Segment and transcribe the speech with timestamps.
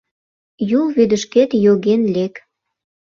[0.79, 2.33] Юл вӱдышкет йоген лек.